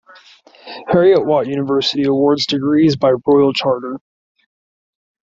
[0.87, 3.99] Heriot-Watt University awards degrees by Royal Charter.